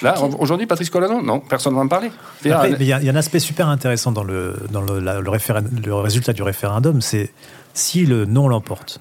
[0.00, 2.10] Là, aujourd'hui, Patrice Colazo, non, personne ne va en parler.
[2.44, 6.42] Il y, a un aspect super intéressant dans le, dans le, le, le résultat du
[6.42, 7.32] référendum, c'est
[7.74, 9.00] si le non l'emporte,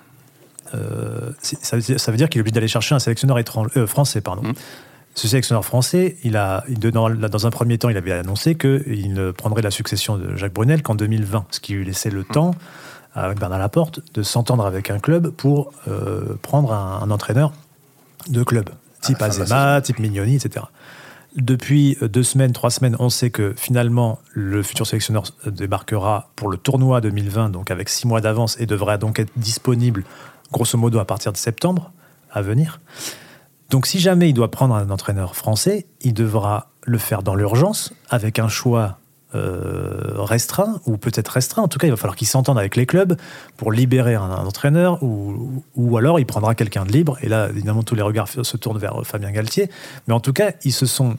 [0.73, 4.21] euh, ça, ça, veut dire qu'il est obligé d'aller chercher un sélectionneur étranger, euh, français.
[4.21, 4.43] Pardon.
[4.43, 4.53] Mmh.
[5.15, 9.31] Ce sélectionneur français, il a, dans, dans, un premier temps, il avait annoncé qu'il ne
[9.31, 12.33] prendrait la succession de Jacques Brunel qu'en 2020, ce qui lui laissait le mmh.
[12.33, 12.51] temps,
[13.15, 17.51] avec Bernard Laporte, de s'entendre avec un club pour euh, prendre un, entraîneur
[18.29, 18.69] de club.
[19.01, 20.65] type Azema, type Mignoni, etc.
[21.35, 26.57] Depuis deux semaines, trois semaines, on sait que finalement, le futur sélectionneur débarquera pour le
[26.57, 30.03] tournoi 2020, donc avec six mois d'avance, et devrait donc être disponible,
[30.51, 31.91] grosso modo, à partir de septembre
[32.31, 32.79] à venir.
[33.69, 37.93] Donc si jamais il doit prendre un entraîneur français, il devra le faire dans l'urgence,
[38.09, 38.99] avec un choix
[39.35, 41.63] euh, restreint, ou peut-être restreint.
[41.63, 43.17] En tout cas, il va falloir qu'il s'entende avec les clubs
[43.57, 47.17] pour libérer un, entraîneur, ou, ou, alors il prendra quelqu'un de libre.
[47.21, 49.69] Et là, évidemment, tous les regards se tournent vers Fabien Galtier.
[50.07, 51.17] Mais en tout cas, ils se sont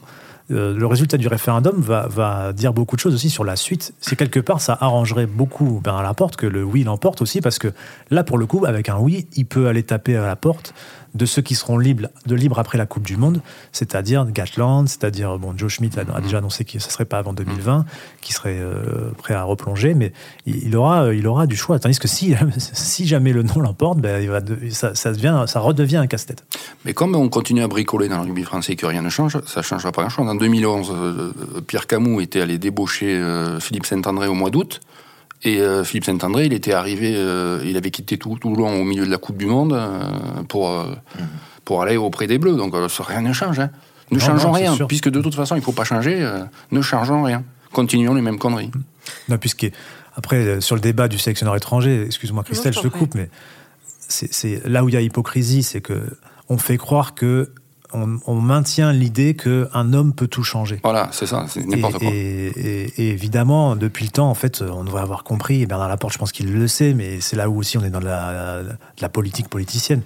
[0.51, 3.93] euh, le résultat du référendum va, dire beaucoup de choses aussi sur la suite.
[3.99, 7.69] C'est quelque part, ça arrangerait beaucoup Bernard Laporte que le oui l'emporte aussi, parce que
[8.09, 10.73] là, pour le coup, avec un oui, il peut aller taper à la porte
[11.15, 13.41] de ceux qui seront libres, de libres après la Coupe du Monde,
[13.71, 17.33] c'est-à-dire Gatland, c'est-à-dire bon, Joe Schmidt a, déjà annoncé que ce ne serait pas avant
[17.33, 17.85] 2020,
[18.21, 20.13] qu'il serait euh, prêt à replonger, mais
[20.45, 21.79] il, aura, il aura du choix.
[21.79, 24.39] Tandis que si, si jamais le non l'emporte, ben, il va
[24.71, 26.43] ça, ça, devient, ça redevient un casse-tête.
[26.85, 29.37] Mais comme on continue à bricoler dans le rugby français et que rien ne change,
[29.45, 30.27] ça ne changera pas grand-chose.
[30.27, 31.31] En 2011, euh,
[31.65, 34.81] Pierre Camus était allé débaucher euh, Philippe Saint-André au mois d'août.
[35.43, 39.05] Et euh, Philippe Saint-André, il était arrivé, euh, il avait quitté tout, Toulon au milieu
[39.05, 40.97] de la Coupe du Monde euh, pour, mhm.
[41.63, 42.57] pour aller auprès des Bleus.
[42.57, 43.59] Donc rien ne change.
[43.59, 43.69] Hein.
[44.11, 46.27] Ne changeons rien, puisque de toute façon, il ne faut pas changer.
[46.71, 47.43] ne changeons rien.
[47.71, 48.71] Continuons les mêmes conneries.
[49.29, 49.69] Non, puisque
[50.15, 53.29] après, sur le débat du sélectionneur étranger, excuse-moi Christelle, je te coupe, mais
[53.99, 56.17] c'est là où il y a hypocrisie, c'est que
[56.49, 57.53] on fait croire que
[57.93, 60.79] on, maintient l'idée qu'un homme peut tout changer.
[60.83, 62.09] Voilà, c'est ça, c'est n'importe quoi.
[62.11, 66.19] Et, évidemment, depuis le temps, en fait, on devrait avoir compris, et Bernard Laporte, je
[66.19, 68.61] pense qu'il le sait, mais c'est là où aussi on est dans la,
[68.99, 70.01] la politique politicienne.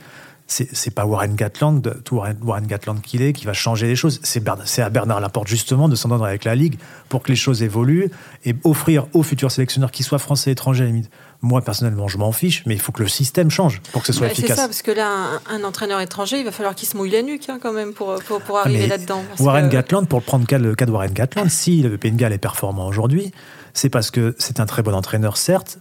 [0.46, 4.20] C'est pas Warren Gatland, tout Warren, Gatland qu'il est, qui va changer les choses.
[4.24, 6.78] C'est à Bernard Laporte, justement, de s'entendre avec la Ligue
[7.10, 8.12] pour que les choses évoluent
[8.46, 11.10] et offrir aux futurs sélectionneurs, qu'ils soient français, étrangers, à la limite,
[11.44, 14.14] moi, personnellement, je m'en fiche, mais il faut que le système change pour que ce
[14.14, 14.52] soit efficace.
[14.52, 17.22] C'est ça, parce que là, un, entraîneur étranger, il va falloir qu'il se mouille la
[17.22, 19.24] nuque hein, quand même pour, pour, ah, arriver là-dedans.
[19.40, 23.34] Warren Gatland, pour prendre le cas de Warren Gatland, si le de est performant aujourd'hui,
[23.74, 25.80] c'est parce que c'est un très bon entraîneur, certes,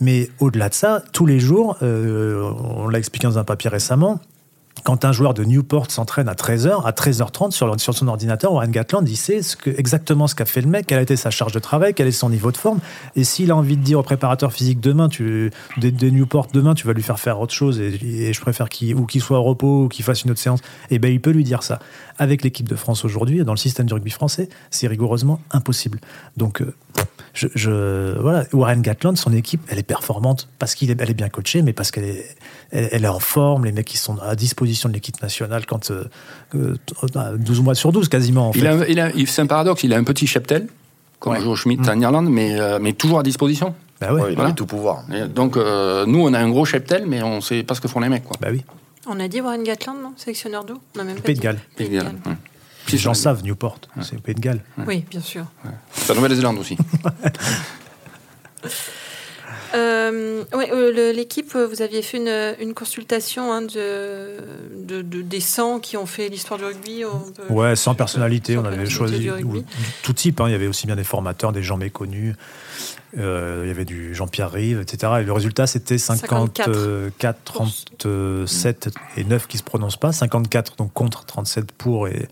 [0.00, 4.20] mais au-delà de ça, tous les jours, euh, on l'a expliqué dans un papier récemment,
[4.84, 8.70] quand un joueur de Newport s'entraîne à 13h, à 13h30 sur, sur son ordinateur, Warren
[8.70, 11.52] Gatland, il sait ce exactement ce qu'a fait le mec, quelle a été sa charge
[11.52, 12.80] de travail, quel est son niveau de forme.
[13.16, 16.86] Et s'il a envie de dire au préparateur physique demain, tu, de, Newport demain, tu
[16.86, 19.84] vas lui faire faire autre chose et, je préfère qu'il ou qu'il soit au repos
[19.84, 21.78] ou qu'il fasse une autre séance, et eh ben il peut lui dire ça.
[22.18, 26.00] Avec l'équipe de France aujourd'hui, dans le système du rugby français, c'est rigoureusement impossible.
[26.36, 26.62] Donc,
[27.44, 31.28] euh, je, voilà, Warren Gatland, son équipe, elle est performante parce qu'elle est, est bien
[31.28, 32.36] coachée, mais parce qu'elle est,
[32.70, 33.64] elle, est en forme.
[33.64, 36.08] Les mecs qui sont à disposition de l'équipe nationale quand 12
[36.54, 36.76] euh,
[37.16, 38.50] euh, mois sur 12 quasiment.
[38.50, 38.66] En il
[39.00, 39.84] a, c'est un paradoxe.
[39.84, 40.68] Il a un petit cheptel,
[41.18, 42.02] comme Joe Schmidt en mm.
[42.02, 43.74] Irlande, mais, euh, mais toujours à disposition.
[44.00, 44.32] Bah ouais.
[44.32, 45.04] il a tout pouvoir.
[45.34, 48.08] donc nous, on a un gros cheptel, mais on sait pas ce que font les
[48.08, 48.24] mecs.
[48.24, 48.36] Quoi.
[48.40, 48.64] Bah oui.
[49.06, 50.12] On a dit Warren Gatland, non?
[50.16, 50.78] Sélectionneur d'où?
[51.24, 51.58] Pays de Galles.
[51.76, 52.12] Pays de Galles.
[52.90, 54.60] Puis j'en savent, Newport, c'est Pays de Galles.
[54.86, 55.44] Oui, bien sûr.
[55.92, 56.76] C'est la Nouvelle-Zélande aussi.
[59.72, 62.18] Euh, euh l'équipe, vous aviez fait
[62.60, 64.34] une, consultation hein, de,
[64.74, 67.04] de, des 100 qui ont fait l'histoire du rugby.
[67.04, 69.28] Oui, ouais, 100 personnalités, on avait choisi
[70.02, 70.40] tout type.
[70.40, 70.48] Hein.
[70.48, 72.34] il y avait aussi bien des formateurs, des gens méconnus.
[73.18, 75.12] Euh, il y avait du Jean-Pierre Rive, etc.
[75.20, 80.12] Et le résultat, c'était 54, 37 et 9 qui se prononcent pas.
[80.12, 82.28] 54 donc contre, 37 pour et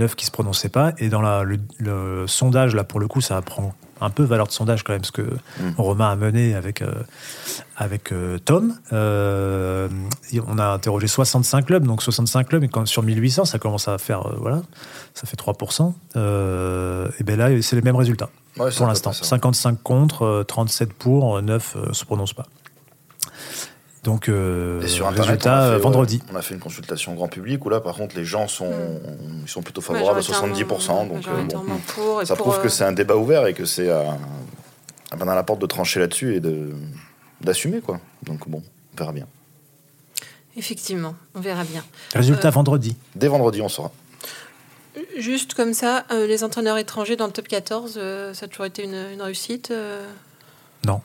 [0.00, 0.92] 9 qui se prononçaient pas.
[0.98, 4.52] Et dans la, le, sondage, là, pour le coup, ça prend un peu valeur de
[4.52, 5.74] sondage quand même, ce que mm.
[5.76, 6.90] Romain a mené avec, euh,
[7.76, 8.74] avec euh, Tom.
[8.92, 9.88] Euh,
[10.46, 13.98] on a interrogé 65 clubs, donc 65 clubs, et quand, sur 1800, ça commence à
[13.98, 14.62] faire, voilà,
[15.14, 15.92] ça fait 3%.
[17.18, 19.12] et bien là, c'est les mêmes résultats pour l'instant.
[19.12, 22.46] 55 contre, 37 pour, 9 ne se prononcent pas.
[24.02, 26.22] Donc, euh, sur résultat, euh, vendredi.
[26.32, 28.72] on a fait une consultation grand public où là, par contre, les gens sont,
[29.42, 31.08] ils sont plutôt favorables à 70%.
[31.08, 34.16] Donc, euh, ça prouve que c'est un débat ouvert et que c'est à,
[35.10, 36.70] à la porte de trancher là-dessus et de,
[37.42, 37.80] d'assumer.
[37.82, 38.00] quoi.
[38.22, 38.62] Donc, bon,
[38.94, 39.26] on verra bien.
[40.56, 41.84] Effectivement, on verra bien.
[42.14, 42.96] Résultat vendredi.
[43.14, 43.92] Dès vendredi, on saura.
[45.18, 48.00] Juste comme ça, les entraîneurs étrangers dans le top 14,
[48.32, 49.72] ça a toujours été une, une réussite
[50.86, 51.02] Non.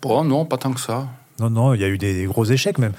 [0.00, 1.08] Bon, non, pas tant que ça.
[1.40, 2.92] Non, non, il y a eu des, gros échecs même.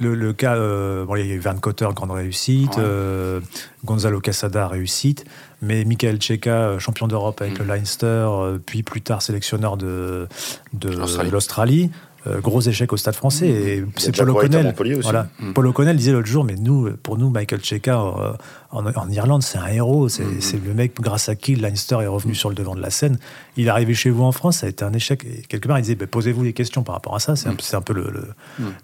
[0.00, 3.40] Le, cas, euh, bon, il y a eu Van Cotter, grande réussite, euh,
[3.84, 5.24] Gonzalo Casada, réussite,
[5.60, 7.62] mais Michael Cheka, euh, champion d'Europe avec mm.
[7.62, 8.28] le Leinster,
[8.66, 10.26] puis plus tard sélectionneur de,
[10.72, 10.90] de
[11.30, 11.90] l'Australie,
[12.26, 13.48] euh, gros échec au Stade français.
[13.48, 13.68] Mmh.
[13.68, 14.74] Et c'est Paul O'Connell.
[15.02, 15.28] Voilà.
[15.40, 15.52] Mmh.
[15.52, 18.32] Paul O'Connell disait l'autre jour, mais nous, pour nous, Michael Cheka euh,
[18.70, 20.06] en, Irlande, c'est un héros.
[20.06, 20.40] Mmh.
[20.40, 23.18] C'est le mec grâce à qui Leinster est revenu sur le devant de la scène.
[23.56, 25.24] Il est arrivé chez vous en France, ça a été un échec.
[25.24, 27.34] Et quelque part, il disait, bah, posez-vous des questions par rapport à ça.
[27.34, 28.12] C'est un, un, peu le,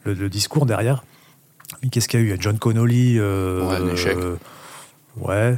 [0.04, 1.04] le, le, discours derrière.
[1.82, 2.28] Mais qu'est-ce qu'il y a eu?
[2.28, 3.18] Il y a John Connolly.
[3.18, 4.16] Euh, ouais, un échec.
[5.16, 5.54] ouais,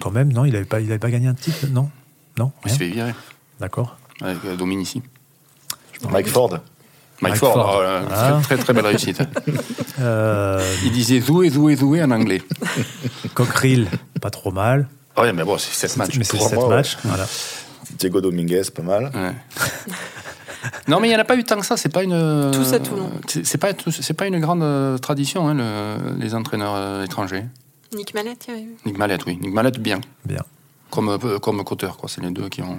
[0.00, 1.90] quand même, non Il n'avait pas, avait pas gagné un titre Non?
[2.38, 3.14] Non Il se fait virer.
[3.60, 3.96] D'accord.
[4.20, 5.02] Avec Dominici.
[6.10, 6.58] Mike Ford.
[7.20, 8.40] Mike, Ford, oh, ah.
[8.42, 9.20] très, très, belle réussite.
[10.00, 10.76] euh...
[10.84, 12.42] Il disait zoué, zoué, zoué en anglais.
[13.34, 13.88] Cockerill,
[14.20, 14.88] pas trop mal.
[15.16, 16.16] Oh, oui, mais bon, c'est 7 matchs.
[16.16, 17.26] Mais c'est 7 matchs, voilà.
[17.98, 19.10] Diego Dominguez, pas mal.
[19.14, 19.34] Ouais.
[20.88, 21.76] non, mais il n'y en a pas eu tant que ça.
[21.76, 22.50] C'est pas une.
[22.52, 23.10] Tout ça, tout long.
[23.26, 27.44] C'est pas, c'est pas une grande euh, tradition, hein, le, les entraîneurs euh, étrangers.
[27.94, 28.76] Nick Mallette, il y avait eu.
[28.86, 29.38] Nick Mallette, oui.
[29.40, 30.00] Nick Mallette, bien.
[30.24, 30.42] Bien.
[30.90, 32.08] Comme, comme Cotter, quoi.
[32.08, 32.78] C'est les deux qui ont.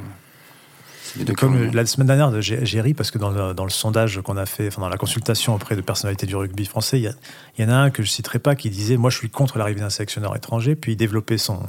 [1.37, 4.45] Comme la semaine dernière, j'ai ri parce que dans le, dans le sondage qu'on a
[4.45, 7.13] fait, enfin dans la consultation auprès de personnalités du rugby français, il
[7.57, 9.57] y, y, en a un que je citerai pas qui disait Moi, je suis contre
[9.57, 10.75] l'arrivée d'un sélectionneur étranger.
[10.75, 11.59] Puis il développait son,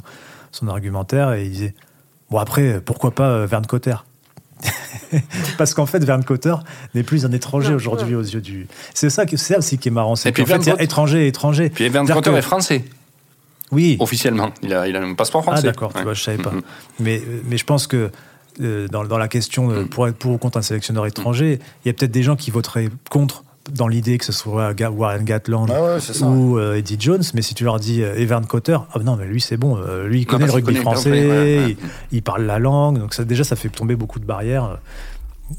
[0.51, 1.75] son argumentaire et il disait
[2.29, 3.95] Bon, après, pourquoi pas euh, Verne Cotter?
[5.57, 6.55] Parce qu'en fait, Verne Cotter
[6.95, 8.67] n'est plus un étranger aujourd'hui aux yeux du.
[8.93, 10.15] C'est ça, c'est ça aussi qui est marrant.
[10.15, 11.69] C'est qu'en fait, étranger, étranger.
[11.69, 12.85] Puis Verne Cotter est français.
[13.71, 13.97] Oui.
[13.99, 14.51] Officiellement.
[14.61, 15.67] Il a, il a un passeport ah, français.
[15.67, 16.51] Ah, d'accord, tu vois, je savais pas.
[16.51, 16.63] Mm-hmm.
[16.99, 18.11] mais, mais je pense que
[18.61, 19.87] euh, dans, dans, la question de, mm.
[19.89, 22.89] pour, pour ou contre un sélectionneur étranger, il y a peut-être des gens qui voteraient
[23.09, 27.53] contre dans l'idée que ce soit Warren Gatland ah ou euh, Eddie Jones, mais si
[27.55, 30.47] tu leur dis euh, Evan Cotter, ah non, mais lui c'est bon, lui il connaît
[30.47, 31.77] le rugby français,
[32.11, 34.79] il, parle la langue, donc ça, déjà ça fait tomber beaucoup de barrières.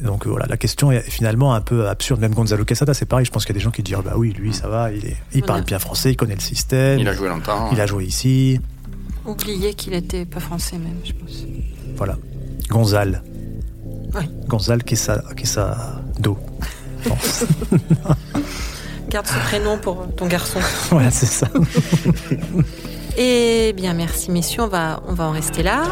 [0.01, 2.21] Donc voilà, la question est finalement un peu absurde.
[2.21, 3.27] Même Gonzalo Quesada, c'est pareil.
[3.27, 5.07] Je pense qu'il y a des gens qui disent bah oui, lui ça va, il,
[5.07, 6.99] est, il parle bien français, il connaît le système.
[6.99, 7.71] Il a joué longtemps.
[7.73, 8.61] Il a joué ici.
[9.25, 11.47] Oubliez qu'il était pas français même, je pense.
[11.97, 12.19] Voilà.
[12.69, 13.23] Gonzal.
[14.15, 14.29] Oui.
[14.47, 14.83] Gonzal
[16.19, 16.39] Do.
[19.11, 20.61] Garde ce prénom pour ton garçon.
[20.91, 21.49] voilà, c'est ça.
[23.17, 25.83] Eh bien, merci messieurs, on va, on va en rester là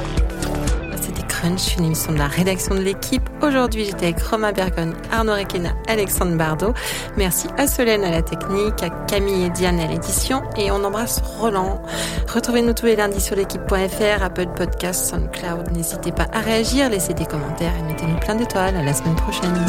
[1.44, 3.28] une émission de la rédaction de l'équipe.
[3.42, 6.72] Aujourd'hui, j'étais avec Romain Bergon, Arnaud Requena, Alexandre Bardot.
[7.16, 10.42] Merci à Solène à la technique, à Camille et Diane à l'édition.
[10.57, 11.83] Et on embrasse Roland.
[12.33, 15.72] Retrouvez-nous tous les lundis sur l'équipe.fr, Apple Podcasts, SoundCloud.
[15.72, 18.76] N'hésitez pas à réagir, laissez des commentaires et mettez-nous plein d'étoiles.
[18.76, 19.66] À la semaine prochaine.